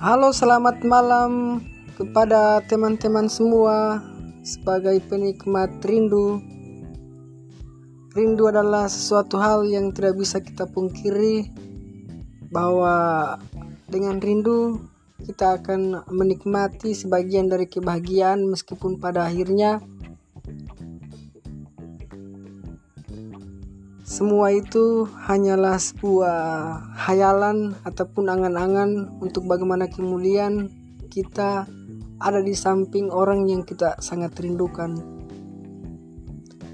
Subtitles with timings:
[0.00, 1.60] Halo, selamat malam
[1.92, 4.00] kepada teman-teman semua
[4.40, 6.40] sebagai penikmat rindu.
[8.16, 11.52] Rindu adalah sesuatu hal yang tidak bisa kita pungkiri
[12.48, 13.36] bahwa
[13.92, 14.88] dengan rindu
[15.20, 19.84] kita akan menikmati sebagian dari kebahagiaan meskipun pada akhirnya
[24.02, 26.38] Semua itu hanyalah sebuah
[27.08, 30.72] hayalan ataupun angan-angan untuk bagaimana kemudian
[31.12, 31.68] kita
[32.20, 34.96] ada di samping orang yang kita sangat rindukan.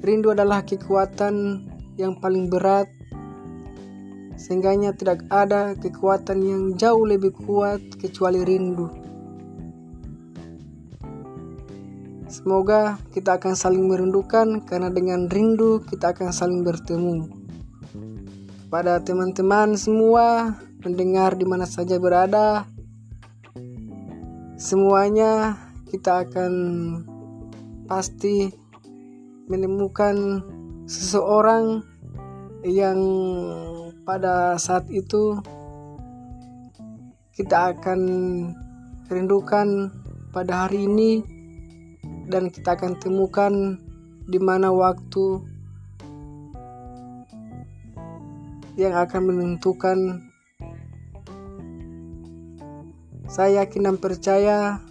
[0.00, 1.66] Rindu adalah kekuatan
[2.00, 2.88] yang paling berat
[4.40, 8.88] sehingganya tidak ada kekuatan yang jauh lebih kuat kecuali rindu.
[12.30, 17.26] Semoga kita akan saling merindukan karena dengan rindu kita akan saling bertemu.
[18.70, 22.70] Pada teman-teman semua mendengar di mana saja berada,
[24.54, 25.58] semuanya
[25.90, 26.52] kita akan
[27.90, 28.46] pasti
[29.50, 30.46] menemukan
[30.86, 31.82] seseorang
[32.62, 33.02] yang
[34.06, 35.34] pada saat itu
[37.34, 38.00] kita akan
[39.10, 39.90] rindukan
[40.30, 41.39] pada hari ini
[42.30, 43.76] dan kita akan temukan
[44.30, 45.42] di mana waktu
[48.78, 49.98] yang akan menentukan.
[53.30, 54.82] Saya yakin dan percaya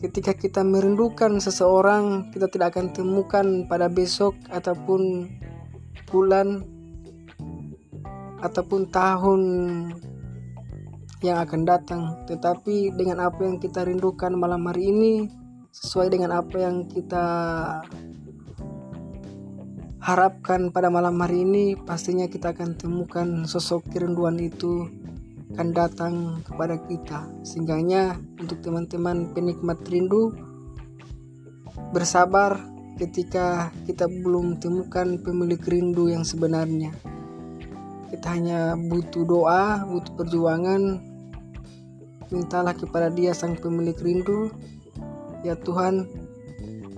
[0.00, 5.32] ketika kita merindukan seseorang kita tidak akan temukan pada besok ataupun
[6.08, 6.60] bulan
[8.44, 9.42] ataupun tahun
[11.24, 12.02] yang akan datang.
[12.28, 15.45] Tetapi dengan apa yang kita rindukan malam hari ini
[15.76, 17.26] sesuai dengan apa yang kita
[20.00, 24.88] harapkan pada malam hari ini pastinya kita akan temukan sosok kerinduan itu
[25.52, 26.14] akan datang
[26.48, 27.28] kepada kita.
[27.44, 30.32] Sehingganya untuk teman-teman penikmat rindu
[31.92, 32.56] bersabar
[32.96, 36.96] ketika kita belum temukan pemilik rindu yang sebenarnya.
[38.08, 41.04] Kita hanya butuh doa butuh perjuangan.
[42.32, 44.50] Mintalah kepada dia sang pemilik rindu
[45.46, 46.10] Ya Tuhan,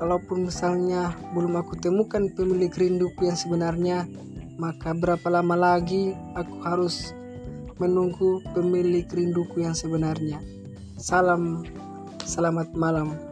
[0.00, 4.08] kalaupun misalnya belum aku temukan pemilik rinduku yang sebenarnya,
[4.56, 7.12] maka berapa lama lagi aku harus
[7.76, 10.40] menunggu pemilik rinduku yang sebenarnya.
[10.96, 11.68] Salam,
[12.24, 13.29] selamat malam.